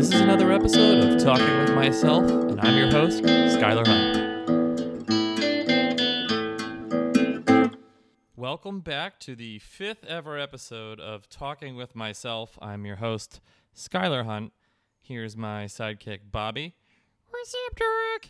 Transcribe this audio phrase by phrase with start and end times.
[0.00, 4.16] This is another episode of Talking with Myself, and I'm your host, Skylar Hunt.
[8.34, 12.58] Welcome back to the fifth ever episode of Talking with Myself.
[12.62, 13.42] I'm your host,
[13.76, 14.54] Skylar Hunt.
[15.02, 16.76] Here's my sidekick, Bobby.
[17.28, 18.28] What's up, Dork?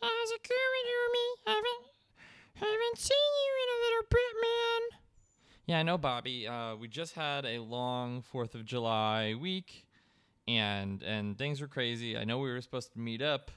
[0.00, 1.36] How's it going, homie?
[1.46, 1.84] Haven't
[2.54, 4.80] haven't seen you in a little bit, man.
[5.66, 6.48] Yeah, I know, Bobby.
[6.48, 9.84] Uh, we just had a long Fourth of July week,
[10.58, 12.16] and and things were crazy.
[12.16, 13.50] I know we were supposed to meet up,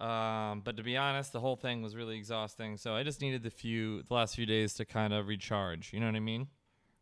[0.00, 2.76] um, but to be honest, the whole thing was really exhausting.
[2.76, 5.92] So I just needed the few the last few days to kind of recharge.
[5.92, 6.48] You know what I mean?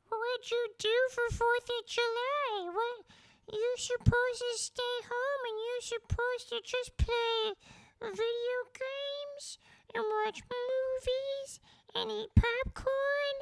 [0.09, 2.71] What'd you do for Fourth of July?
[2.73, 3.05] What?
[3.51, 7.55] You supposed to stay home and you're supposed to just play
[8.01, 9.59] video games
[9.95, 11.61] and watch movies
[11.95, 13.37] and eat popcorn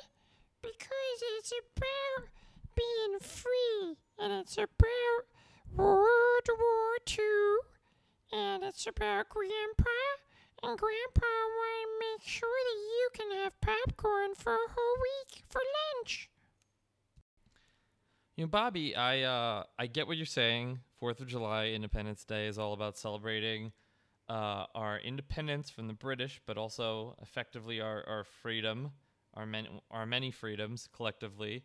[0.62, 2.28] because it's about
[2.76, 5.26] being free and it's about
[5.76, 7.56] World War II
[8.32, 9.90] and it's about Grandpa
[10.62, 15.42] and Grandpa want to make sure that you can have popcorn for a whole week
[15.48, 15.60] for
[15.98, 16.30] lunch.
[18.36, 20.80] You know, Bobby, I uh, I get what you're saying.
[20.98, 23.72] Fourth of July, Independence Day is all about celebrating
[24.28, 28.92] uh, our independence from the British, but also effectively our, our freedom,
[29.34, 31.64] our many our many freedoms collectively.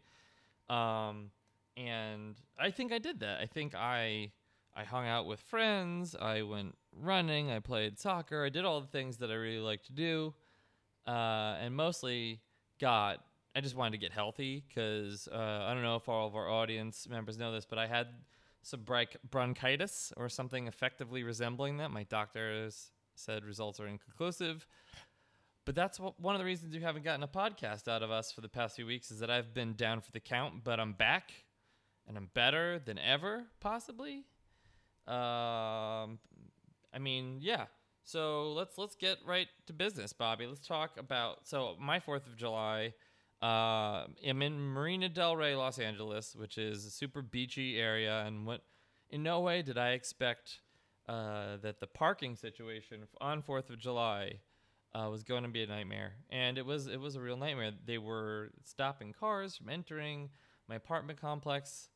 [0.70, 1.32] Um,
[1.78, 3.40] and I think I did that.
[3.40, 4.32] I think I
[4.76, 6.16] I hung out with friends.
[6.20, 7.52] I went running.
[7.52, 8.46] I played soccer.
[8.46, 10.34] I did all the things that I really like to do,
[11.08, 12.42] uh, and mostly
[12.80, 13.24] got
[13.56, 16.50] I just wanted to get healthy because uh, I don't know if all of our
[16.50, 18.08] audience members know this, but I had
[18.62, 21.92] some bronch- bronchitis or something effectively resembling that.
[21.92, 24.66] My doctors said results are inconclusive.
[25.66, 28.32] But that's wh- one of the reasons you haven't gotten a podcast out of us
[28.32, 30.94] for the past few weeks is that I've been down for the count, but I'm
[30.94, 31.32] back
[32.08, 34.26] and I'm better than ever, possibly.
[35.08, 36.20] Um,
[36.94, 37.66] I mean, yeah.
[38.04, 40.48] So let's let's get right to business, Bobby.
[40.48, 42.94] Let's talk about so my Fourth of July.
[43.42, 48.46] Uh, I'm in Marina Del Rey, Los Angeles, which is a super beachy area, and
[48.46, 48.62] what
[49.10, 50.60] in no way did I expect
[51.08, 54.40] uh, that the parking situation on Fourth of July
[54.94, 57.72] uh, was going to be a nightmare, and it was it was a real nightmare.
[57.86, 60.30] They were stopping cars from entering
[60.68, 61.90] my apartment complex.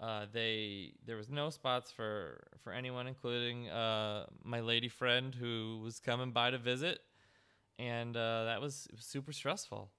[0.00, 5.80] Uh, they there was no spots for for anyone, including uh, my lady friend who
[5.84, 7.00] was coming by to visit,
[7.78, 9.90] and uh, that was, super stressful.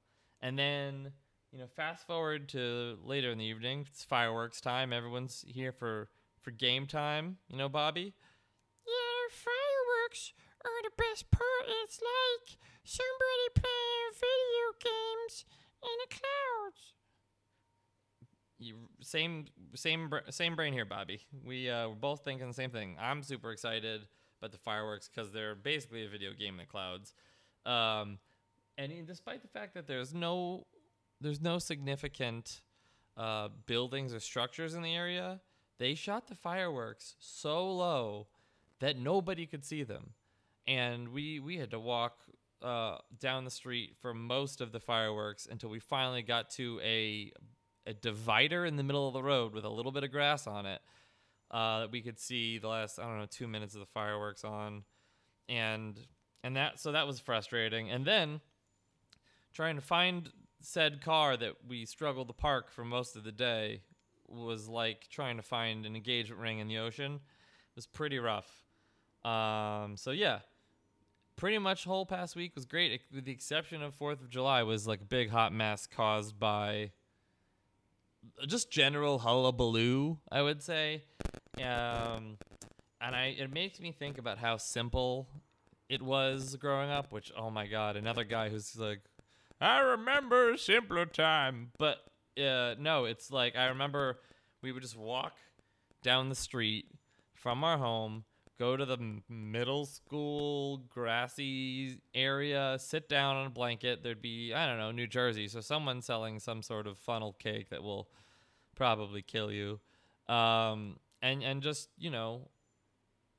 [0.41, 1.11] And then,
[1.51, 4.91] you know, fast forward to later in the evening, it's fireworks time.
[4.91, 6.09] Everyone's here for
[6.41, 7.37] for game time.
[7.47, 8.13] You know, Bobby.
[8.87, 10.33] Yeah, fireworks
[10.65, 11.65] are the best part.
[11.83, 15.45] It's like somebody playing video games
[15.83, 16.93] in the clouds.
[18.61, 21.21] You, same same same brain here, Bobby.
[21.43, 22.95] We uh, we're both thinking the same thing.
[23.01, 24.05] I'm super excited
[24.39, 27.15] about the fireworks because they're basically a video game in the clouds.
[27.65, 28.19] Um,
[28.77, 30.67] and despite the fact that there's no
[31.19, 32.61] there's no significant
[33.17, 35.41] uh, buildings or structures in the area,
[35.79, 38.27] they shot the fireworks so low
[38.79, 40.11] that nobody could see them,
[40.67, 42.19] and we we had to walk
[42.61, 47.31] uh, down the street for most of the fireworks until we finally got to a
[47.85, 50.65] a divider in the middle of the road with a little bit of grass on
[50.65, 50.81] it
[51.51, 54.43] uh, that we could see the last I don't know two minutes of the fireworks
[54.43, 54.83] on,
[55.49, 55.99] and
[56.43, 57.91] and that so that was frustrating.
[57.91, 58.41] And then
[59.53, 60.29] trying to find
[60.61, 63.81] said car that we struggled to park for most of the day
[64.27, 67.15] was like trying to find an engagement ring in the ocean.
[67.15, 68.49] It was pretty rough.
[69.25, 70.39] Um, so yeah,
[71.35, 74.87] pretty much whole past week was great, with the exception of Fourth of July was
[74.87, 76.91] like a big hot mess caused by
[78.47, 81.03] just general hullabaloo, I would say.
[81.57, 82.37] Um,
[82.99, 85.27] and I it makes me think about how simple
[85.89, 87.11] it was growing up.
[87.11, 89.01] Which oh my god, another guy who's like,
[89.59, 91.71] I remember a simpler time.
[91.77, 91.97] But
[92.41, 94.19] uh, no, it's like I remember
[94.61, 95.33] we would just walk
[96.03, 96.85] down the street
[97.33, 98.23] from our home,
[98.59, 104.03] go to the middle school grassy area, sit down on a blanket.
[104.03, 105.47] There'd be, I don't know, New Jersey.
[105.47, 108.09] So someone selling some sort of funnel cake that will
[108.75, 109.79] probably kill you.
[110.27, 112.49] Um, and, and just, you know,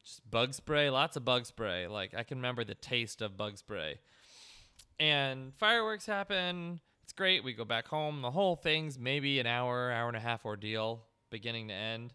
[0.04, 1.86] just bug spray, lots of bug spray.
[1.86, 4.00] Like I can remember the taste of bug spray.
[4.98, 6.80] And fireworks happen.
[7.04, 7.44] It's great.
[7.44, 8.22] We go back home.
[8.22, 12.12] The whole thing's maybe an hour, hour and a half ordeal, beginning to end.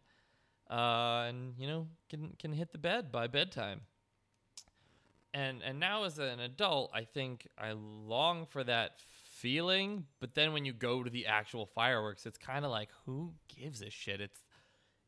[0.70, 3.82] Uh, and you know, can can hit the bed by bedtime.
[5.34, 9.02] And and now as an adult, I think I long for that
[9.38, 10.06] feeling.
[10.20, 13.82] But then when you go to the actual fireworks, it's kind of like, who gives
[13.82, 14.20] a shit?
[14.20, 14.44] It's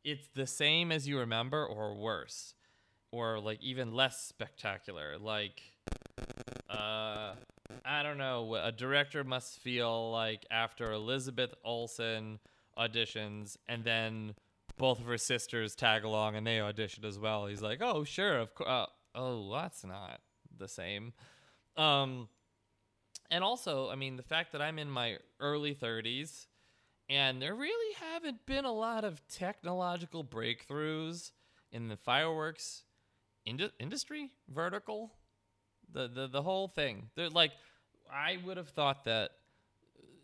[0.04, 2.54] it's the same as you remember or worse
[3.12, 5.62] or like even less spectacular like
[6.68, 7.32] uh
[7.84, 12.38] i don't know a director must feel like after elizabeth olsen
[12.78, 14.34] auditions and then
[14.80, 17.46] both of her sisters tag along and they audition as well.
[17.46, 20.20] He's like oh sure of course uh, oh that's not
[20.56, 21.12] the same.
[21.76, 22.28] Um
[23.30, 26.46] and also i mean the fact that i'm in my early 30s
[27.08, 31.30] and there really haven't been a lot of technological breakthroughs
[31.72, 32.82] in the fireworks
[33.48, 35.12] indu- industry vertical
[35.92, 37.10] the, the the whole thing.
[37.16, 37.52] They're like
[38.12, 39.30] i would have thought that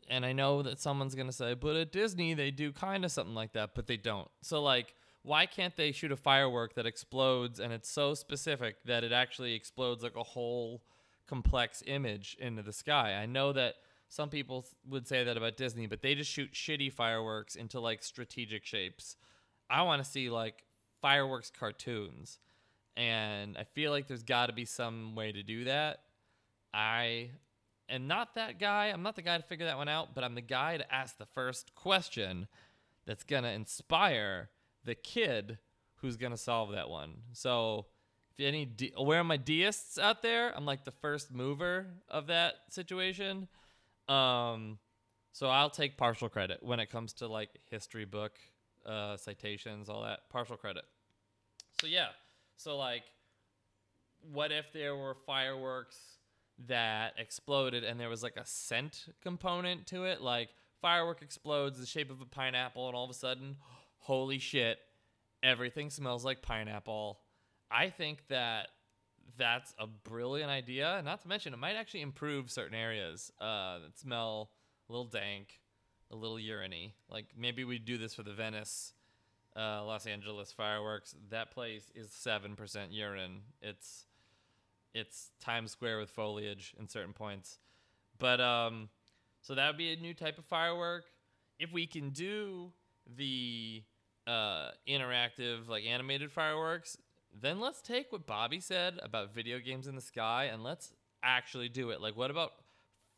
[0.09, 3.11] and i know that someone's going to say but at disney they do kind of
[3.11, 4.29] something like that but they don't.
[4.43, 9.03] So like why can't they shoot a firework that explodes and it's so specific that
[9.03, 10.85] it actually explodes like a whole
[11.27, 13.15] complex image into the sky?
[13.15, 13.75] I know that
[14.09, 18.03] some people would say that about disney but they just shoot shitty fireworks into like
[18.05, 19.17] strategic shapes.
[19.69, 20.63] I want to see like
[21.03, 22.39] fireworks cartoons
[22.97, 26.03] and I feel like there's got to be some way to do that.
[26.73, 27.31] I
[27.89, 28.87] am not that guy.
[28.87, 31.19] I'm not the guy to figure that one out, but I'm the guy to ask
[31.19, 32.49] the first question
[33.07, 34.51] that's going to inspire
[34.85, 35.59] the kid
[35.97, 37.15] who's going to solve that one.
[37.33, 37.87] So,
[38.39, 40.55] if any de- where are my deists out there?
[40.55, 43.49] I'm like the first mover of that situation.
[44.09, 44.79] Um
[45.33, 48.39] so I'll take partial credit when it comes to like history book
[48.85, 50.29] uh citations, all that.
[50.31, 50.85] Partial credit.
[51.81, 52.09] So yeah.
[52.57, 53.05] So like
[54.33, 55.97] what if there were fireworks
[56.67, 60.21] that exploded and there was like a scent component to it?
[60.21, 60.51] Like
[60.81, 63.57] firework explodes the shape of a pineapple and all of a sudden,
[63.99, 64.79] holy shit,
[65.43, 67.21] everything smells like pineapple.
[67.71, 68.69] I think that
[69.37, 71.03] that's a brilliant idea.
[71.05, 74.51] Not to mention, it might actually improve certain areas uh, that smell
[74.89, 75.61] a little dank,
[76.11, 76.93] a little uriny.
[77.11, 78.93] Like maybe we do this for the Venice,
[79.57, 81.15] uh, Los Angeles fireworks.
[81.31, 83.41] That place is seven percent urine.
[83.61, 84.07] It's
[84.95, 87.59] it's Times Square with foliage in certain points.
[88.19, 88.89] But um,
[89.43, 91.05] so that would be a new type of firework.
[91.59, 92.73] If we can do
[93.17, 93.83] the
[94.27, 96.99] uh, interactive, like animated fireworks,
[97.39, 100.93] then let's take what Bobby said about video games in the sky and let's
[101.23, 102.01] actually do it.
[102.01, 102.53] Like, what about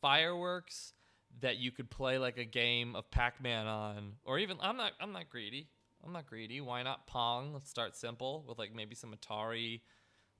[0.00, 0.92] fireworks
[1.40, 5.12] that you could play like a game of Pac-Man on, or even I'm not I'm
[5.12, 5.68] not greedy.
[6.04, 6.60] I'm not greedy.
[6.60, 7.52] Why not Pong?
[7.52, 9.80] Let's start simple with like maybe some Atari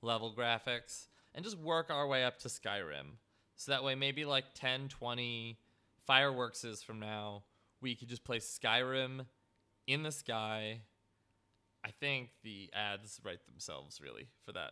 [0.01, 3.17] level graphics and just work our way up to Skyrim.
[3.55, 5.57] So that way maybe like 10, 20
[6.09, 7.43] fireworkses from now,
[7.81, 9.25] we could just play Skyrim
[9.87, 10.81] in the sky.
[11.83, 14.71] I think the ads write themselves really for that.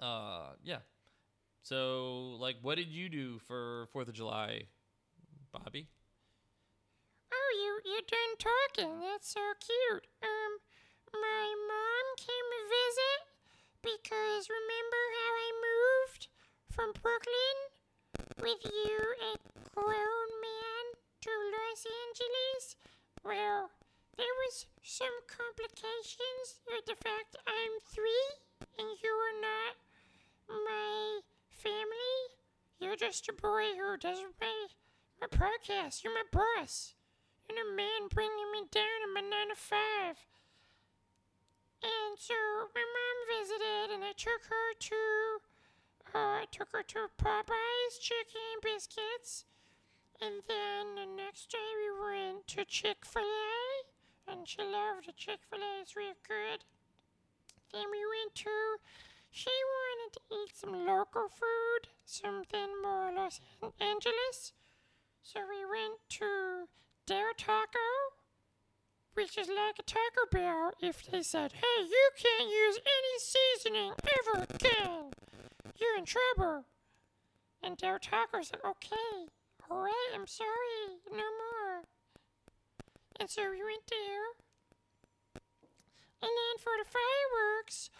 [0.00, 0.78] Uh yeah.
[1.62, 4.64] So like what did you do for 4th of July,
[5.52, 5.88] Bobby?
[7.32, 9.00] Oh, you you're done talking.
[9.00, 10.06] That's so cute.
[10.22, 10.52] Um,
[11.12, 13.20] my mom came to visit
[13.82, 16.28] because remember how I moved
[16.70, 17.56] from Brooklyn
[18.48, 19.36] with you, a
[19.76, 20.84] grown man,
[21.20, 22.76] to Los Angeles?
[23.22, 23.68] Well,
[24.16, 28.40] there was some complications with the fact I'm three
[28.78, 29.76] and you are not
[30.48, 32.16] my family.
[32.80, 34.72] You're just a boy who does my
[35.20, 36.02] my podcast.
[36.02, 36.94] You're my boss
[37.50, 40.24] and a man bringing me down in my nine to five.
[41.82, 42.34] And so
[42.74, 44.96] my mom visited, and I took her to,
[46.50, 49.44] took her to Popeyes Chicken Biscuits,
[50.20, 55.40] and then the next day we went to Chick Fil A, and she loved Chick
[55.48, 55.82] Fil A.
[55.82, 56.64] It's real good.
[57.72, 58.78] Then we went to,
[59.30, 63.40] she wanted to eat some local food, something more Los
[63.80, 64.52] Angeles.
[65.22, 66.68] So we went to
[67.06, 68.16] Del Taco,
[69.14, 73.92] which is like a Taco Bell if they said, hey, you can't use any seasoning
[74.02, 75.10] ever again.
[75.78, 76.64] You're in trouble.
[77.62, 79.30] And Del Taco's said, okay,
[79.70, 81.86] alright, I'm sorry, no more.
[83.18, 84.38] And so we went there.
[86.22, 87.90] And then for the fireworks,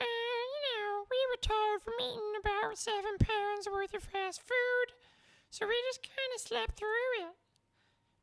[0.00, 4.96] uh, you know, we were tired from eating about seven pounds worth of fast food.
[5.50, 7.36] So we just kind of slept through it.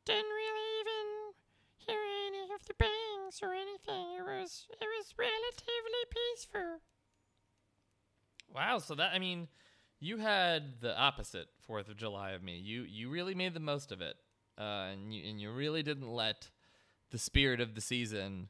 [0.04, 1.34] Didn't really even
[1.78, 4.18] hear any of the bangs or anything.
[4.18, 6.80] It was it was relatively peaceful.
[8.52, 9.48] Wow, so that I mean,
[10.00, 12.58] you had the opposite Fourth of July of me.
[12.58, 14.16] You you really made the most of it,
[14.58, 16.50] uh, and you and you really didn't let
[17.10, 18.48] the spirit of the season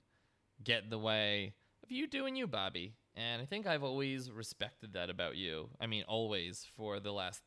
[0.62, 2.94] get in the way of you doing you, Bobby.
[3.16, 5.68] And I think I've always respected that about you.
[5.80, 7.42] I mean, always for the last,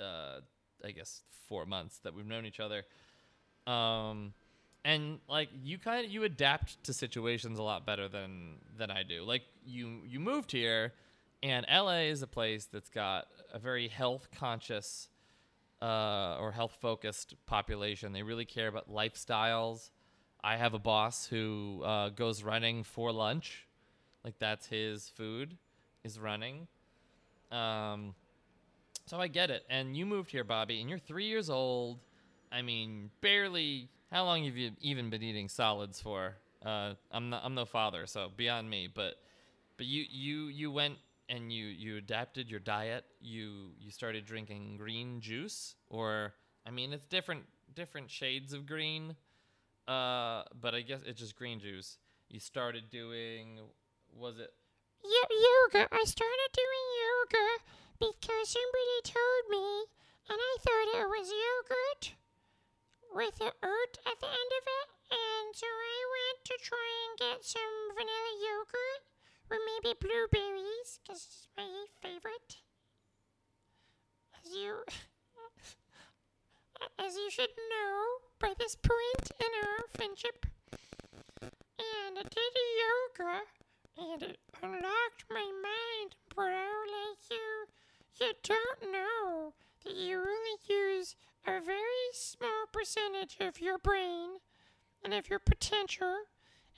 [0.00, 0.40] uh,
[0.84, 2.84] I guess, four months that we've known each other.
[3.66, 4.34] Um,
[4.84, 9.02] and like you kind of you adapt to situations a lot better than than I
[9.02, 9.24] do.
[9.24, 10.92] Like you you moved here,
[11.42, 15.08] and LA is a place that's got a very health conscious
[15.82, 18.12] uh, or health focused population.
[18.12, 19.90] They really care about lifestyles.
[20.42, 23.66] I have a boss who uh, goes running for lunch,
[24.24, 25.56] like that's his food,
[26.04, 26.66] is running.
[27.50, 28.14] Um,
[29.06, 29.64] so I get it.
[29.68, 31.98] And you moved here, Bobby, and you're three years old.
[32.52, 33.88] I mean, barely.
[34.12, 36.36] How long have you even been eating solids for?
[36.64, 37.42] Uh, I'm not.
[37.44, 38.88] I'm no father, so beyond me.
[38.92, 39.14] But,
[39.76, 40.96] but you you you went
[41.30, 43.04] and you you adapted your diet.
[43.20, 46.34] You you started drinking green juice, or
[46.66, 47.44] I mean, it's different
[47.74, 49.16] different shades of green.
[49.88, 51.98] Uh, but I guess it's just green juice.
[52.28, 53.60] You started doing.
[54.12, 54.50] Was it?
[55.02, 55.88] Yo- yoga.
[55.94, 57.46] I started doing yoga
[57.98, 59.86] because somebody told me,
[60.28, 62.14] and I thought it was yogurt
[63.14, 64.88] with a oat at the end of it.
[65.10, 69.02] And so I went to try and get some vanilla yogurt
[69.50, 72.56] or maybe blueberries, 'cause it's my favorite.
[74.44, 74.84] As you,
[76.98, 78.04] as you should know
[78.38, 80.46] by this point in our friendship.
[81.42, 83.42] And I did yoga,
[83.96, 86.46] and it unlocked my mind, bro.
[86.46, 87.66] Like you,
[88.20, 89.54] you don't know
[89.84, 91.16] that you only use
[91.46, 94.38] a very small percentage of your brain
[95.02, 96.24] and of your potential.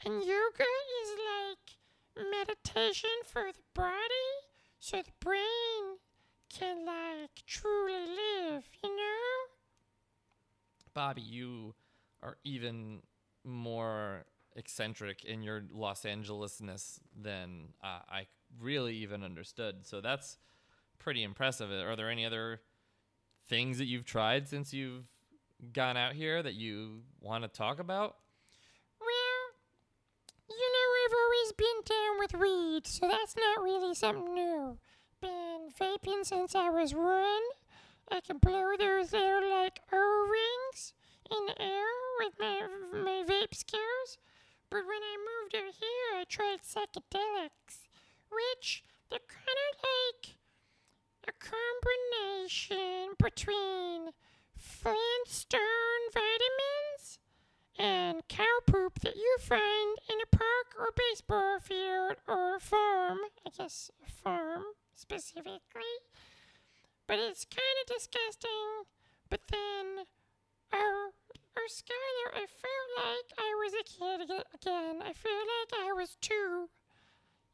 [0.05, 0.65] And yoga
[1.03, 1.77] is like
[2.17, 4.31] meditation for the body,
[4.79, 5.99] so the brain
[6.49, 9.53] can like truly live, you know?
[10.95, 11.75] Bobby, you
[12.23, 13.01] are even
[13.45, 14.25] more
[14.57, 18.27] eccentric in your Los Angelesness than uh, I
[18.61, 19.87] really even understood.
[19.87, 20.39] So that's
[20.99, 21.71] pretty impressive.
[21.71, 22.61] Are there any other
[23.49, 25.05] things that you've tried since you've
[25.73, 28.17] gone out here that you want to talk about?
[29.01, 34.79] Well, you know I've always been down with weed, so that's not really something new.
[35.21, 37.43] Been vaping since I was one.
[38.13, 40.93] I can blow those little like O-rings
[41.31, 41.87] in the air
[42.21, 44.19] with my my vape skills.
[44.71, 47.89] But when I moved over here, I tried psychedelics,
[48.31, 50.37] which they're kind of like
[51.27, 54.11] a combination between
[54.57, 57.19] Flintstone vitamins
[57.79, 63.19] and cow poop that you find in a park or baseball field or a farm.
[63.47, 64.65] I guess a farm
[64.95, 65.97] specifically.
[67.07, 68.87] But it's kind of disgusting.
[69.29, 70.07] But then,
[70.73, 71.11] oh,
[71.57, 74.21] oh, Skylar, I felt like I was a kid
[74.55, 75.03] again.
[75.03, 76.69] I feel like I was two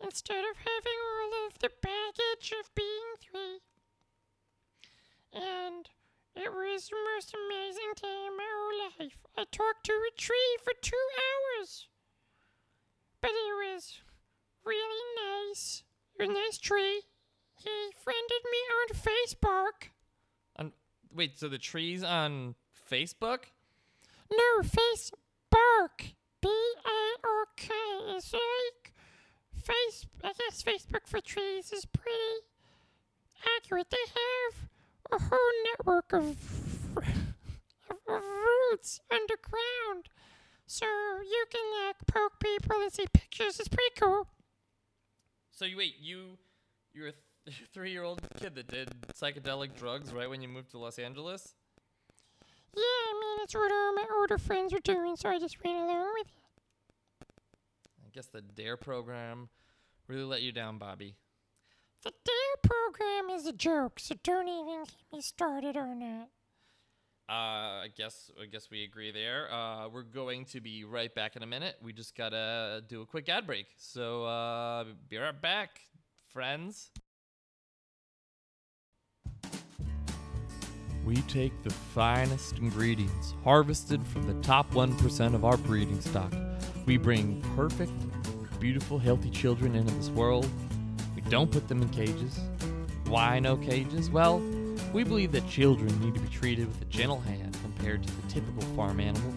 [0.02, 3.60] instead of having all of the baggage of being three.
[5.32, 5.88] And
[6.38, 9.18] it was the most amazing day in my whole life.
[9.36, 11.88] I talked to a tree for two hours.
[13.20, 14.00] But it was
[14.64, 15.82] really nice.
[16.14, 17.02] It was a nice tree.
[17.56, 19.90] He friended me on Facebook.
[20.56, 20.72] On
[21.14, 22.54] wait, so the trees on
[22.90, 23.50] Facebook?
[24.30, 26.12] No, Facebook.
[26.40, 27.74] B A R K.
[28.14, 28.92] It's like
[29.60, 30.06] face.
[30.22, 32.46] I guess Facebook for trees is pretty
[33.56, 33.90] accurate.
[33.90, 34.67] They have
[35.12, 36.36] a whole network of,
[36.96, 38.22] of
[38.70, 40.08] roots underground,
[40.66, 40.86] so
[41.22, 43.58] you can like poke people and see pictures.
[43.58, 44.28] It's pretty cool.
[45.50, 46.38] So you wait, you
[46.92, 47.12] you're a
[47.46, 51.54] th- three-year-old kid that did psychedelic drugs right when you moved to Los Angeles?
[52.76, 55.76] Yeah, I mean it's what all my older friends are doing, so I just ran
[55.76, 56.32] along with it.
[58.06, 59.48] I guess the DARE program
[60.06, 61.14] really let you down, Bobby.
[62.08, 66.28] The DARE program is a joke, so don't even get me started on that.
[67.28, 69.52] Uh, I guess I guess we agree there.
[69.52, 71.76] Uh, we're going to be right back in a minute.
[71.82, 73.66] We just gotta do a quick ad break.
[73.76, 75.80] So uh, be right back,
[76.32, 76.92] friends.
[81.04, 86.32] We take the finest ingredients harvested from the top 1% of our breeding stock.
[86.86, 87.92] We bring perfect,
[88.58, 90.48] beautiful, healthy children into this world.
[91.28, 92.38] Don't put them in cages.
[93.06, 94.10] Why no cages?
[94.10, 94.40] Well,
[94.92, 98.28] we believe that children need to be treated with a gentle hand compared to the
[98.28, 99.32] typical farm animal.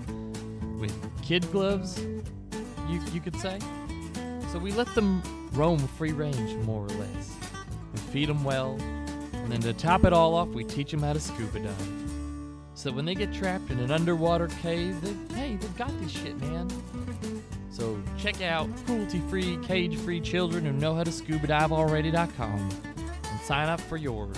[0.80, 2.02] With kid gloves,
[2.90, 3.60] you, you could say.
[4.52, 5.22] So we let them
[5.52, 7.36] roam free range, more or less.
[7.94, 8.78] We feed them well,
[9.34, 11.92] and then to top it all off, we teach them how to scuba dive.
[12.74, 16.40] So when they get trapped in an underwater cave, they, hey, they've got this shit,
[16.40, 16.70] man.
[17.82, 22.70] So check out cruelty-free, cage-free children who know how to scuba dive already.com
[23.00, 24.38] and sign up for yours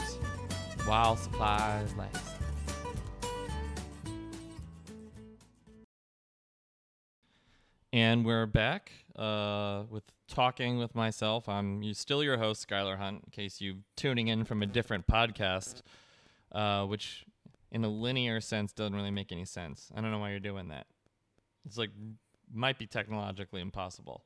[0.85, 2.37] while supplies last.
[7.91, 11.49] And we're back uh, with talking with myself.
[11.49, 15.81] I'm still your host, Skylar Hunt, in case you're tuning in from a different podcast,
[16.53, 17.25] uh, which
[17.73, 19.91] in a linear sense doesn't really make any sense.
[19.93, 20.87] I don't know why you're doing that.
[21.65, 21.91] It's like
[22.53, 24.23] might be technologically impossible.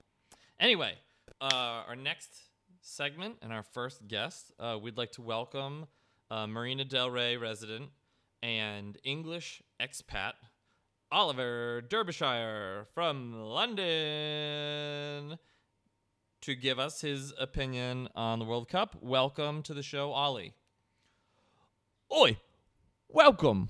[0.59, 0.93] Anyway,
[1.39, 2.49] uh, our next
[2.81, 5.87] segment and our first guest, uh, we'd like to welcome
[6.29, 7.89] uh, Marina Del Rey resident
[8.43, 10.33] and English expat
[11.11, 13.87] Oliver Derbyshire from London
[16.41, 18.95] to give us his opinion on the World Cup.
[19.01, 20.53] Welcome to the show, Ollie.
[22.15, 22.37] Oi,
[23.07, 23.69] welcome.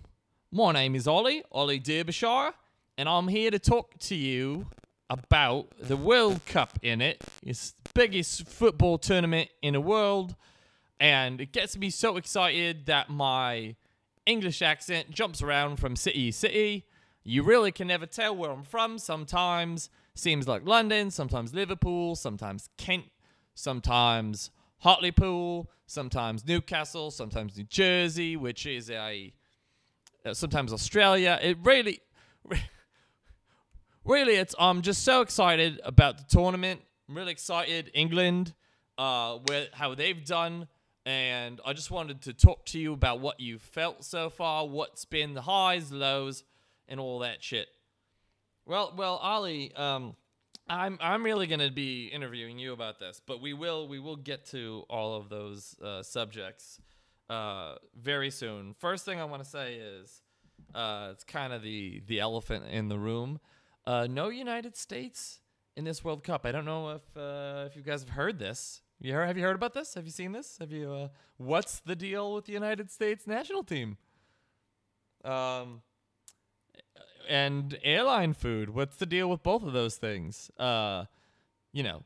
[0.52, 2.54] My name is Ollie, Ollie Derbyshire,
[2.98, 4.66] and I'm here to talk to you
[5.10, 7.24] about the World Cup in it.
[7.44, 10.36] It's the biggest football tournament in the world,
[11.00, 13.76] and it gets me so excited that my
[14.26, 16.86] English accent jumps around from city to city.
[17.24, 18.98] You really can never tell where I'm from.
[18.98, 23.06] Sometimes seems like London, sometimes Liverpool, sometimes Kent,
[23.54, 24.50] sometimes
[24.80, 29.34] Hartlepool, sometimes Newcastle, sometimes New Jersey, which is a
[30.26, 31.40] uh, sometimes Australia.
[31.42, 32.00] It really,
[34.08, 36.82] really, it's I'm just so excited about the tournament.
[37.08, 37.92] I'm really excited.
[37.94, 38.54] England,
[38.98, 40.68] uh, where how they've done,
[41.06, 45.06] and I just wanted to talk to you about what you felt so far, what's
[45.06, 46.44] been the highs, lows,
[46.88, 47.68] and all that shit.
[48.66, 50.16] Well, well, Ollie, um,
[50.70, 54.46] I'm I'm really gonna be interviewing you about this, but we will we will get
[54.48, 56.80] to all of those uh, subjects
[57.30, 58.74] uh, very soon.
[58.80, 60.22] First thing I want to say is
[60.76, 63.40] uh, it's kind of the the elephant in the room.
[63.88, 65.40] Uh, no United States
[65.78, 66.46] in this World Cup.
[66.46, 68.82] I don't know if uh, if you guys have heard this.
[69.00, 69.94] You heard, have you heard about this?
[69.94, 70.58] Have you seen this?
[70.60, 70.92] Have you?
[70.92, 73.96] Uh, what's the deal with the United States national team?
[75.24, 75.84] Um,
[77.30, 78.72] and airline food.
[78.72, 80.52] What's the deal with both of those things?
[80.60, 81.06] Uh,
[81.72, 82.04] you know,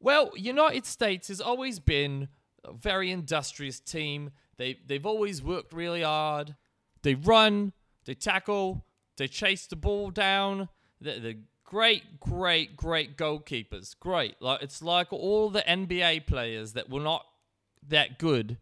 [0.00, 2.28] well, United States has always been
[2.64, 4.30] a very industrious team.
[4.56, 6.56] They they've always worked really hard.
[7.02, 7.74] They run,
[8.06, 8.86] they tackle,
[9.18, 10.70] they chase the ball down.
[11.02, 11.34] They're, they're
[11.64, 13.98] great, great, great goalkeepers.
[13.98, 14.36] Great.
[14.40, 17.26] Like it's like all the NBA players that were not
[17.88, 18.58] that good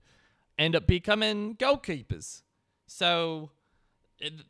[0.59, 2.43] end up becoming goalkeepers.
[2.87, 3.51] So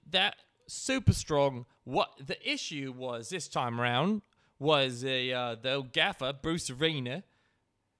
[0.09, 1.67] that super strong.
[1.85, 4.23] What the issue was this time around
[4.59, 7.25] was a uh, the old gaffer Bruce Arena.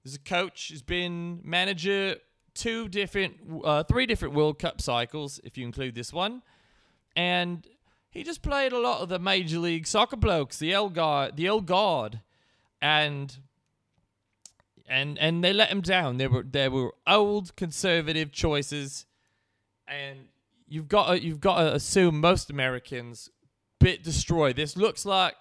[0.03, 2.15] As a coach, has been manager
[2.53, 6.41] two different, uh, three different World Cup cycles, if you include this one,
[7.15, 7.67] and
[8.11, 11.49] he just played a lot of the Major League Soccer blokes, the old guard, the
[11.49, 12.19] old guard,
[12.81, 13.37] and
[14.87, 16.17] and and they let him down.
[16.17, 19.05] There were there were old conservative choices,
[19.87, 20.27] and
[20.67, 23.29] you've got to, you've got to assume most Americans
[23.79, 24.57] bit destroyed.
[24.57, 25.35] This looks like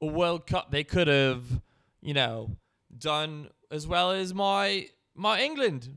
[0.00, 1.44] a World Cup they could have,
[2.00, 2.56] you know,
[2.96, 5.90] done as well as my my England,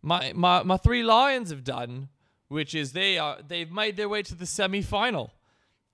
[0.00, 2.08] my my my three Lions have done,
[2.48, 5.32] which is they are they've made their way to the semi final,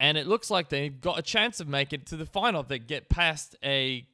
[0.00, 2.78] and it looks like they've got a chance of making it to the final they
[2.78, 4.07] get past a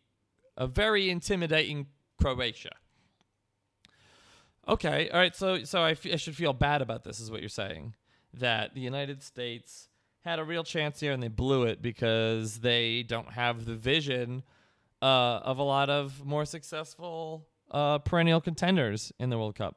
[0.57, 1.87] a very intimidating
[2.21, 2.73] Croatia.
[4.69, 5.35] Okay, all right.
[5.35, 7.95] So so I, f- I should feel bad about this, is what you're saying
[8.35, 9.89] that the United States
[10.25, 14.43] had a real chance here and they blew it because they don't have the vision
[15.03, 19.77] uh, of a lot of more successful uh, perennial contenders in the World Cup.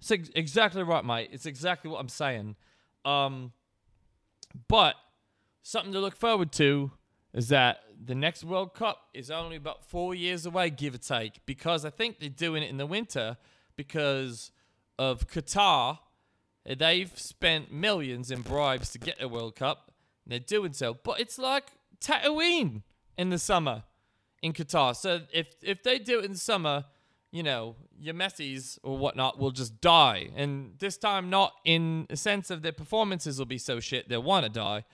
[0.00, 1.30] It's ex- exactly right, mate.
[1.32, 2.56] It's exactly what I'm saying.
[3.04, 3.52] Um,
[4.68, 4.94] but
[5.64, 6.92] something to look forward to
[7.32, 11.44] is that the next World Cup is only about four years away, give or take,
[11.44, 13.36] because I think they're doing it in the winter
[13.76, 14.52] because
[14.96, 15.98] of Qatar
[16.64, 19.92] They've spent millions in bribes to get a World Cup.
[20.24, 21.64] And they're doing so, but it's like
[22.00, 22.82] Tatooine
[23.18, 23.82] in the summer
[24.42, 24.96] in Qatar.
[24.96, 26.86] So if if they do it in the summer,
[27.30, 30.30] you know, your Messi's or whatnot will just die.
[30.34, 34.22] And this time, not in a sense of their performances will be so shit they'll
[34.22, 34.84] want to die,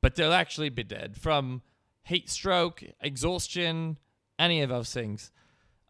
[0.00, 1.62] but they'll actually be dead from
[2.04, 3.98] heat stroke, exhaustion,
[4.38, 5.30] any of those things.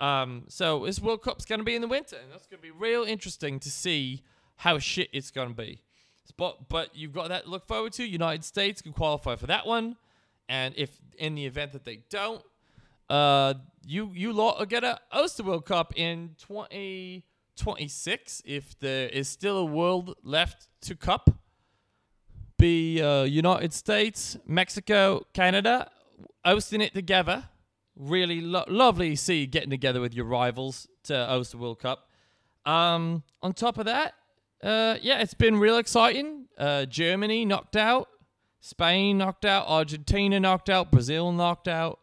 [0.00, 2.62] Um, so this World Cup's going to be in the winter, and that's going to
[2.62, 4.22] be real interesting to see
[4.56, 5.82] how shit it's going to be.
[6.36, 8.04] But but you've got that to look forward to.
[8.04, 9.96] United States can qualify for that one,
[10.48, 12.42] and if in the event that they don't,
[13.10, 17.24] uh, you you lot are gonna host the World Cup in twenty
[17.56, 21.30] twenty six if there is still a world left to cup.
[22.60, 25.90] Be uh, United States, Mexico, Canada
[26.44, 27.48] hosting it together.
[27.96, 32.10] Really lo- lovely to see getting together with your rivals to host the World Cup.
[32.66, 34.12] Um, on top of that,
[34.62, 36.48] uh, yeah, it's been real exciting.
[36.58, 38.08] Uh, Germany knocked out,
[38.60, 41.98] Spain knocked out, Argentina knocked out, Brazil knocked out.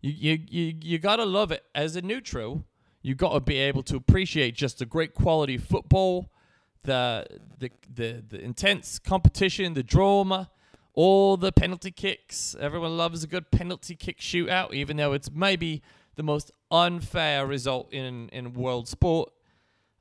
[0.00, 2.64] you you you, you gotta love it as a neutral.
[3.00, 6.32] You gotta be able to appreciate just the great quality football,
[6.82, 7.26] the
[7.58, 10.50] the the the intense competition, the drama,
[10.94, 12.56] all the penalty kicks.
[12.58, 15.82] Everyone loves a good penalty kick shootout, even though it's maybe
[16.16, 19.32] the most unfair result in in world sport.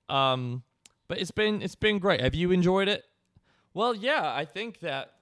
[0.09, 0.63] Um,
[1.07, 2.21] but it's been it's been great.
[2.21, 3.05] Have you enjoyed it?
[3.73, 5.13] Well, yeah, I think that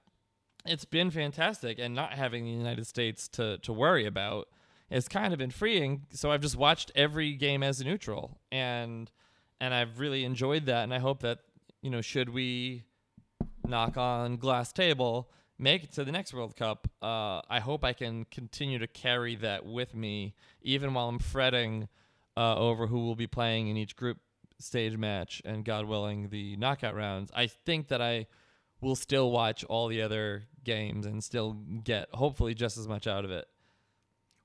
[0.65, 4.47] it's been fantastic, and not having the United States to to worry about
[4.91, 6.05] has kind of been freeing.
[6.11, 9.11] So I've just watched every game as a neutral, and
[9.59, 10.83] and I've really enjoyed that.
[10.83, 11.39] And I hope that
[11.87, 12.83] you know, should we
[13.65, 17.93] knock on glass table, make it to the next World Cup, uh, I hope I
[17.93, 21.87] can continue to carry that with me, even while I'm fretting
[22.35, 24.17] uh, over who will be playing in each group
[24.59, 27.31] stage match and, God willing, the knockout rounds.
[27.33, 28.27] I think that I
[28.81, 31.53] will still watch all the other games and still
[31.85, 33.45] get hopefully just as much out of it.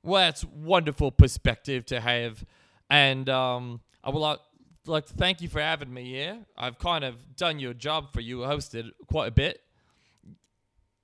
[0.04, 2.44] Well, that's wonderful perspective to have,
[2.88, 4.36] and um, I will uh,
[4.86, 6.38] like to thank you for having me here.
[6.56, 9.60] I've kind of done your job for you, hosted quite a bit.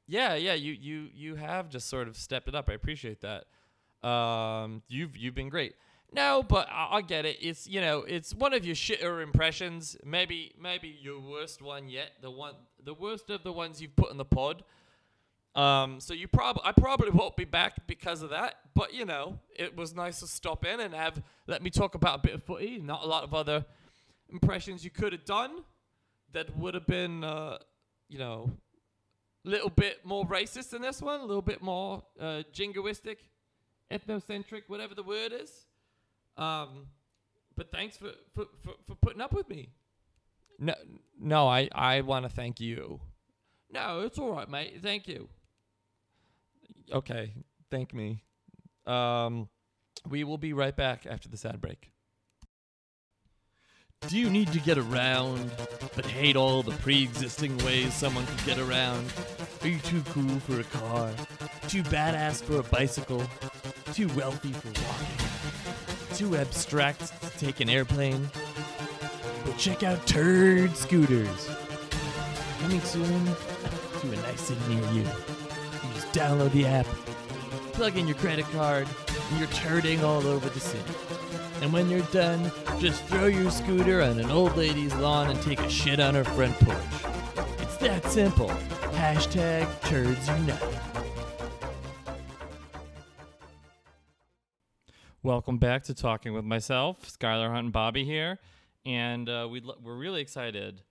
[0.07, 2.69] Yeah, yeah, you you you have just sort of stepped it up.
[2.71, 3.45] I appreciate that.
[4.09, 5.75] Um, you've you've been great.
[6.13, 7.37] No, but I, I get it.
[7.41, 9.97] It's you know, it's one of your shitter impressions.
[10.05, 12.13] Maybe maybe your worst one yet.
[12.23, 14.65] The one the worst of the ones you've put in the pod.
[15.59, 18.55] Um, so you probably I probably won't be back because of that.
[18.75, 22.21] But you know, it was nice to stop in and have let me talk about
[22.21, 22.79] a bit of footy.
[22.79, 23.67] Not a lot of other
[24.29, 25.65] impressions you could have done
[26.33, 27.59] that would have been, uh,
[28.09, 28.53] you know,
[29.45, 33.17] a little bit more racist than this one, a little bit more uh, jingoistic,
[33.91, 35.51] ethnocentric, whatever the word is.
[36.37, 36.87] Um,
[37.57, 39.71] but thanks for, for, for, for putting up with me.
[40.61, 40.75] No,
[41.19, 43.01] no, I, I want to thank you.
[43.73, 44.79] No, it's all right, mate.
[44.83, 45.29] Thank you.
[46.93, 47.35] Okay,
[47.71, 48.23] thank me.
[48.87, 49.49] Um,
[50.09, 51.91] we will be right back after this ad break.
[54.07, 55.51] Do you need to get around,
[55.97, 59.13] but hate all the pre existing ways someone could get around?
[59.61, 61.11] Are you too cool for a car?
[61.69, 63.23] Too badass for a bicycle?
[63.93, 66.17] Too wealthy for walking?
[66.17, 68.31] Too abstract to take an airplane?
[69.45, 71.51] But check out Turd Scooters.
[72.61, 73.25] Coming soon
[74.01, 75.38] to a nice city near you.
[75.83, 76.87] You just download the app,
[77.73, 78.89] plug in your credit card,
[79.31, 80.93] and you're turding all over the city.
[81.61, 85.61] And when you're done, just throw your scooter on an old lady's lawn and take
[85.61, 86.79] a shit on her front porch.
[87.61, 88.49] It's that simple.
[88.93, 90.63] Hashtag Turds Unite.
[95.23, 98.39] Welcome back to Talking with myself, Skylar Hunt and Bobby here.
[98.87, 100.83] And uh, we we're really excited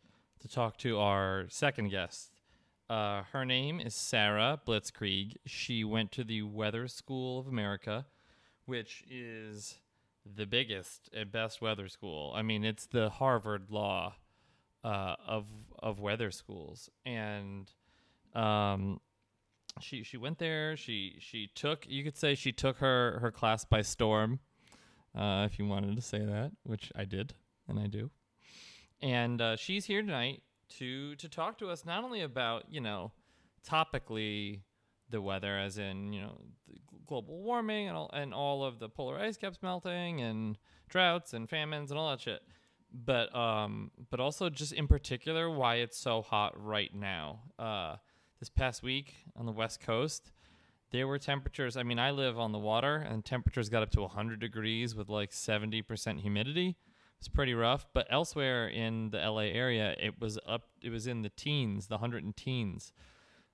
[0.42, 2.37] to talk to our second guest.
[2.90, 5.36] Uh, her name is Sarah Blitzkrieg.
[5.46, 8.06] She went to the Weather School of America,
[8.66, 9.76] which is
[10.26, 12.32] the biggest and best weather school.
[12.34, 14.16] I mean, it's the Harvard Law
[14.86, 15.48] uh, of
[15.80, 17.70] of weather schools, and
[18.34, 19.02] um,
[19.82, 20.78] she she went there.
[20.78, 24.40] She she took you could say she took her her class by storm,
[25.14, 27.34] uh, if you wanted to say that, which I did
[27.68, 28.12] and I do.
[29.02, 30.42] And uh, she's here tonight
[30.78, 33.12] to to talk to us not only about you know
[33.68, 34.62] topically
[35.10, 36.38] the weather, as in you know
[37.06, 40.58] global warming and all, and all of the polar ice caps melting and
[40.90, 42.42] droughts and famines and all that shit,
[42.94, 47.40] but um but also just in particular why it's so hot right now.
[47.58, 47.96] Uh,
[48.40, 50.32] this past week on the west coast,
[50.92, 51.76] there were temperatures.
[51.76, 55.10] I mean, I live on the water, and temperatures got up to 100 degrees with
[55.10, 56.78] like 70% humidity.
[57.20, 57.88] It's pretty rough.
[57.94, 60.64] But elsewhere in the LA area, it was up.
[60.82, 62.94] It was in the teens, the hundred and teens.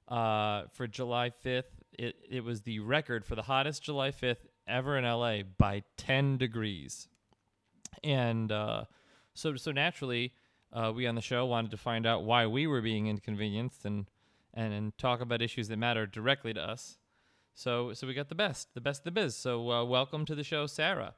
[0.08, 1.64] Uh, for July 5th,
[1.98, 6.38] it it was the record for the hottest July 5th ever in LA by 10
[6.38, 7.08] degrees.
[8.04, 8.86] And uh,
[9.34, 10.34] so so naturally,
[10.74, 14.08] uh, we on the show wanted to find out why we were being inconvenienced and
[14.54, 16.98] and, and talk about issues that matter directly to us.
[17.54, 19.38] So so we got the best, the best of the biz.
[19.38, 21.16] So uh, welcome to the show, Sarah.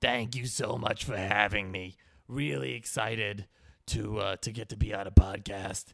[0.00, 1.96] Thank you so much for having me.
[2.28, 3.46] Really excited
[3.88, 5.86] to uh, to get to be on a podcast,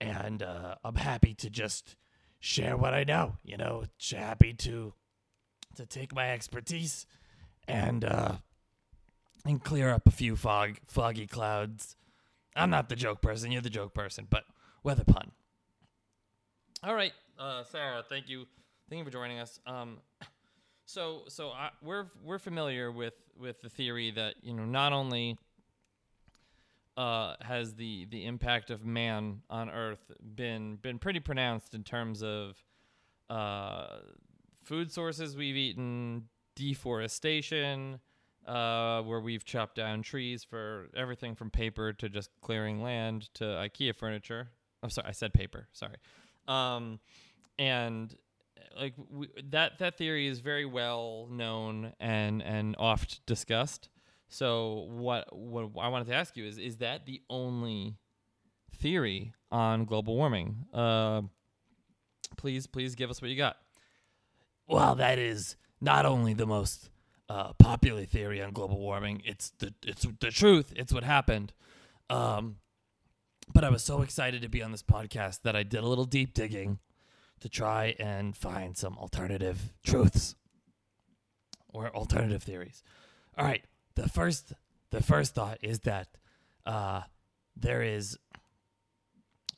[0.00, 1.96] and uh, I'm happy to just
[2.38, 3.36] share what I know.
[3.42, 4.92] You know, happy to
[5.76, 7.06] to take my expertise
[7.66, 8.36] and uh,
[9.44, 11.96] and clear up a few fog foggy clouds.
[12.54, 13.52] I'm not the joke person.
[13.52, 14.44] You're the joke person, but
[14.82, 15.32] weather pun.
[16.82, 18.46] All right, uh, Sarah, thank you,
[18.88, 19.58] thank you for joining us.
[19.66, 19.98] Um,
[20.88, 25.36] so so I, we're we're familiar with with the theory that you know not only
[26.96, 32.22] uh, has the the impact of man on Earth been been pretty pronounced in terms
[32.22, 32.56] of
[33.28, 33.98] uh,
[34.64, 36.24] food sources we've eaten,
[36.56, 38.00] deforestation,
[38.46, 43.44] uh, where we've chopped down trees for everything from paper to just clearing land to
[43.44, 44.48] IKEA furniture.
[44.82, 45.68] I'm sorry, I said paper.
[45.74, 45.96] Sorry.
[46.46, 46.98] Um,
[47.58, 48.16] and
[48.78, 53.88] like we, that that theory is very well known and and oft discussed.
[54.28, 57.96] So what what I wanted to ask you is is that the only
[58.76, 60.66] theory on global warming?
[60.72, 61.22] Uh,
[62.36, 63.56] please please give us what you got.
[64.66, 66.90] Well, that is not only the most
[67.28, 69.22] uh, popular theory on global warming.
[69.24, 70.72] It's the it's the truth.
[70.76, 71.52] It's what happened.
[72.10, 72.56] Um,
[73.52, 76.04] but I was so excited to be on this podcast that I did a little
[76.04, 76.78] deep digging
[77.40, 80.34] to try and find some alternative truths
[81.68, 82.82] or alternative theories.
[83.36, 84.52] All right, the first
[84.90, 86.08] the first thought is that
[86.66, 87.02] uh,
[87.56, 88.18] there is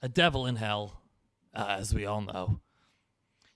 [0.03, 1.03] a devil in hell,
[1.55, 2.61] uh, as we all know.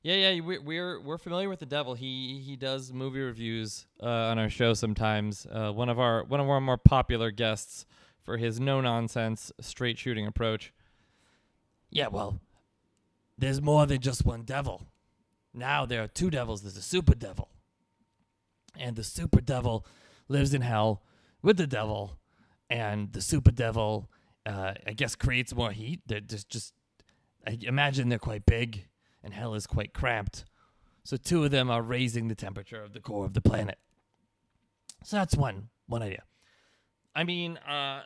[0.03, 1.95] Yeah, yeah, we're, we're we're familiar with the devil.
[1.95, 5.47] He he does movie reviews uh, on our show sometimes.
[5.51, 7.87] Uh, one of our one of our more popular guests
[8.23, 10.73] for his no nonsense straight shooting approach.
[11.91, 12.39] Yeah, well,
[13.38, 14.87] there's more than just one devil.
[15.53, 16.62] Now there are two devils.
[16.62, 17.49] There's a super devil.
[18.79, 19.87] And the super devil
[20.29, 21.03] lives in hell
[21.42, 22.18] with the devil.
[22.70, 24.11] And the super devil,
[24.47, 26.01] uh, I guess, creates more heat.
[26.07, 26.75] They're just, just,
[27.47, 28.87] I imagine they're quite big,
[29.23, 30.44] and hell is quite cramped.
[31.05, 33.79] So two of them are raising the temperature of the core of the planet.
[35.05, 36.23] So that's one one idea.
[37.14, 38.01] I mean, uh,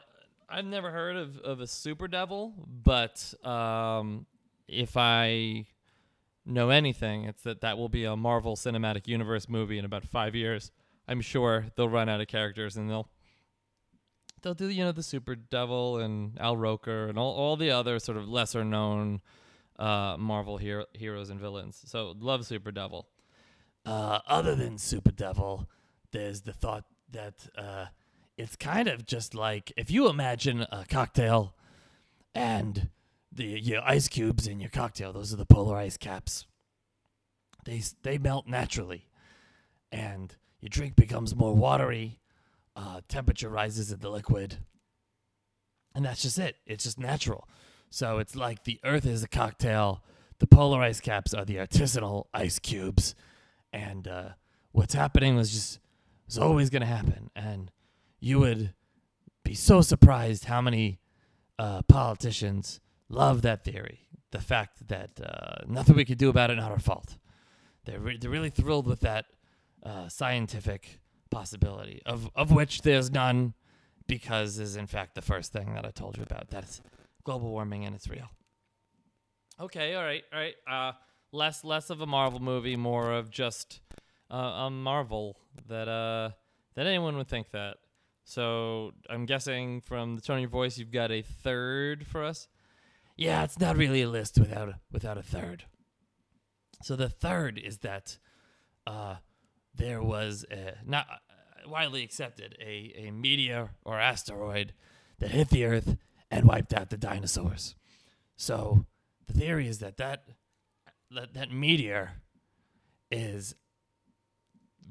[0.49, 4.27] I've never heard of, of a super devil, but um,
[4.69, 5.67] if I
[6.47, 10.35] know anything, it's that that will be a Marvel Cinematic Universe movie in about five
[10.35, 10.71] years.
[11.07, 13.09] I'm sure they'll run out of characters and they'll
[14.43, 17.99] they'll do you know the super devil and Al Roker and all, all the other
[17.99, 19.21] sort of lesser known
[19.79, 21.81] uh, Marvel hero, heroes and villains.
[21.87, 23.09] So love Super Devil.
[23.87, 25.69] uh, other than Super Devil,
[26.13, 27.87] there's the thought that uh,
[28.37, 31.55] it's kind of just like if you imagine a cocktail
[32.35, 32.91] and
[33.38, 36.46] the your ice cubes in your cocktail, those are the polar ice caps.
[37.64, 39.09] They they melt naturally,
[39.90, 42.20] and your drink becomes more watery.
[42.77, 44.59] Uh, temperature rises in the liquid,
[45.94, 46.57] and that's just it.
[46.66, 47.48] It's just natural.
[47.90, 50.03] So it's like the Earth is a cocktail.
[50.38, 53.16] The polar ice caps are the artisanal ice cubes
[53.72, 54.29] and uh,
[54.72, 55.81] what's happening was just
[56.27, 57.70] was always going to happen and
[58.20, 58.74] you would
[59.44, 61.01] be so surprised how many
[61.59, 66.57] uh, politicians love that theory the fact that uh, nothing we could do about it
[66.57, 67.16] not our fault
[67.85, 69.27] they're, re- they're really thrilled with that
[69.83, 73.55] uh, scientific possibility of, of which there's none
[74.07, 76.81] because is in fact the first thing that i told you about that's
[77.25, 78.29] global warming and it's real
[79.61, 80.55] Okay, all right, all right.
[80.71, 80.92] Uh,
[81.33, 83.81] less less of a Marvel movie, more of just
[84.31, 86.31] uh, a Marvel that uh
[86.77, 87.79] that anyone would think that.
[88.23, 92.47] So I'm guessing from the tone of your voice, you've got a third for us.
[93.19, 95.65] Yeah, it's not really a list without a, without a third.
[96.85, 98.17] So the third is that
[98.87, 99.17] uh,
[99.75, 104.73] there was a, not uh, widely accepted a, a meteor or asteroid
[105.19, 105.97] that hit the Earth
[106.31, 107.75] and wiped out the dinosaurs.
[108.37, 108.87] So
[109.27, 110.23] the theory is that that
[111.11, 112.13] that, that meteor
[113.11, 113.57] is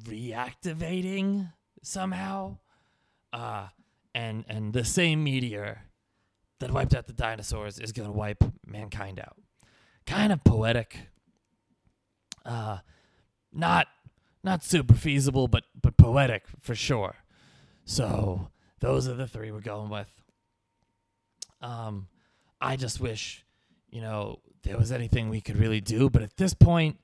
[0.04, 2.58] reactivating somehow,
[3.32, 3.68] uh,
[4.14, 5.84] and and the same meteor
[6.60, 9.38] that wiped out the dinosaurs is going to wipe mankind out.
[10.06, 11.00] Kind of poetic.
[12.46, 12.80] Uh,
[13.52, 13.88] not
[14.44, 17.16] not super feasible, but but poetic for sure.
[17.86, 20.10] So those are the three we're going with.
[21.62, 22.08] Um,
[22.62, 23.46] I just wish,
[23.90, 26.98] you know, there was anything we could really do, but at this point,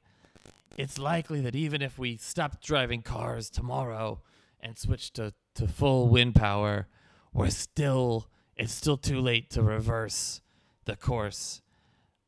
[0.77, 4.21] it's likely that even if we stopped driving cars tomorrow
[4.59, 6.87] and switched to, to full wind power,
[7.31, 10.41] we're still it's still too late to reverse
[10.85, 11.61] the course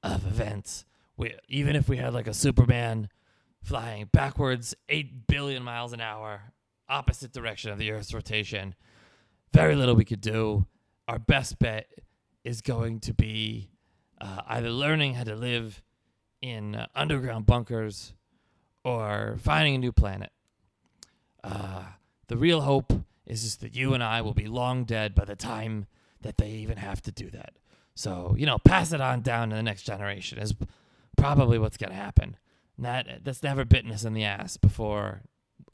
[0.03, 0.85] of events.
[1.17, 3.09] We, even if we had like a Superman
[3.61, 6.53] flying backwards 8 billion miles an hour,
[6.87, 8.75] opposite direction of the Earth's rotation,
[9.53, 10.67] very little we could do.
[11.07, 11.87] Our best bet
[12.43, 13.69] is going to be
[14.19, 15.81] uh, either learning how to live
[16.41, 18.13] in uh, underground bunkers
[18.83, 20.31] or finding a new planet.
[21.43, 21.83] Uh,
[22.27, 22.93] the real hope
[23.25, 25.87] is just that you and I will be long dead by the time
[26.25, 27.53] that they even have to do that.
[27.93, 30.55] So, you know, pass it on down to the next generation is
[31.15, 32.35] probably what's going to happen.
[32.79, 35.21] That that's never bitten us in the ass before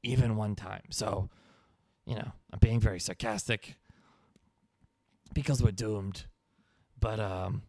[0.04, 0.84] even one time.
[0.90, 1.30] So,
[2.06, 3.76] you know, I'm being very sarcastic
[5.34, 6.26] because we're doomed.
[7.00, 7.64] But um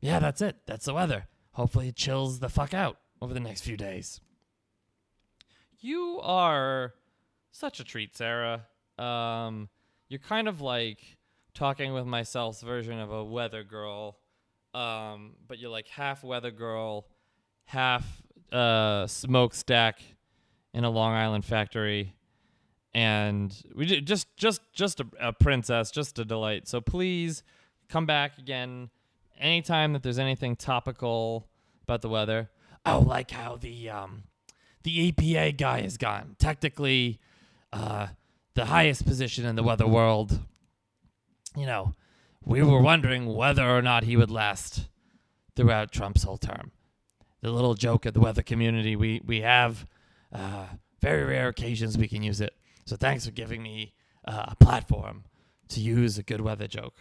[0.00, 0.58] yeah, that's it.
[0.66, 1.26] That's the weather.
[1.52, 4.20] Hopefully it chills the fuck out over the next few days.
[5.80, 6.94] You are
[7.50, 8.66] such a treat, Sarah.
[8.96, 9.68] Um,
[10.08, 11.17] you're kind of like
[11.54, 14.18] talking with myself's version of a weather girl,
[14.74, 17.06] um, but you're like half weather girl,
[17.64, 18.04] half
[18.52, 20.00] uh, smokestack
[20.74, 22.14] in a Long Island factory,
[22.94, 26.68] and we ju- just just just a, a princess, just a delight.
[26.68, 27.42] So please
[27.88, 28.90] come back again
[29.38, 31.48] anytime that there's anything topical
[31.82, 32.50] about the weather.
[32.84, 34.24] Oh, like how the um
[34.82, 36.36] the EPA guy has gone.
[36.38, 37.18] Technically,
[37.72, 38.08] uh,
[38.54, 40.40] the highest position in the weather world.
[41.58, 41.94] You know,
[42.44, 44.88] we were wondering whether or not he would last
[45.56, 46.70] throughout Trump's whole term.
[47.40, 49.86] The little joke of the weather community, we we have
[50.32, 50.66] uh,
[51.00, 52.54] very rare occasions we can use it.
[52.84, 53.94] So thanks for giving me
[54.26, 55.24] uh, a platform
[55.68, 56.94] to use a good weather joke.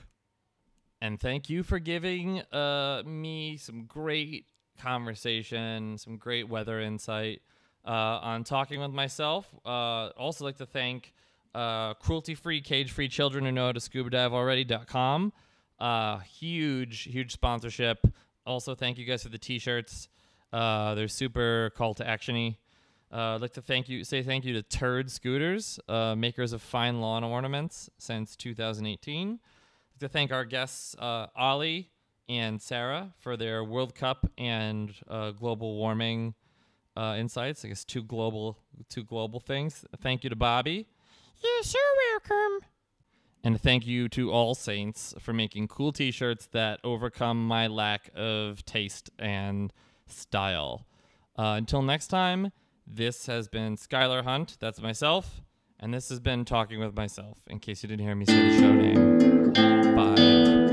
[1.02, 4.46] and thank you for giving uh, me some great
[4.80, 7.42] conversation, some great weather insight
[7.86, 9.48] uh, on talking with myself.
[9.66, 11.14] Uh, also, like to thank
[11.58, 15.34] uh, cruelty-free, cage-free children who know how to scuba dive already.com.
[15.80, 18.06] Uh, huge, huge sponsorship.
[18.46, 20.08] Also, thank you guys for the t-shirts.
[20.54, 22.58] Uh, they're super call to actiony.
[23.12, 26.62] Uh, I'd like to thank you, say thank you to Turd Scooters, uh, makers of
[26.62, 29.40] fine lawn ornaments since 2018
[29.98, 31.90] like to thank our guests, uh, Ollie
[32.30, 36.36] and Sarah, for their World Cup and uh, global warming
[36.96, 37.66] uh, insights.
[37.66, 39.86] I guess two global, two global things.
[40.02, 40.88] Thank you to Bobby,
[41.44, 41.80] You're so
[42.12, 42.68] welcome.
[43.44, 48.66] and thank you to All Saints for making cool T-shirts that overcome my lack of
[48.66, 49.72] taste and
[50.08, 50.86] style.
[51.38, 52.52] Uh, until next time,
[52.86, 54.58] this has been Skylar Hunt.
[54.60, 55.42] That's myself,
[55.80, 57.38] and this has been talking with myself.
[57.48, 59.54] In case you didn't hear me say the show name,
[59.96, 60.67] five,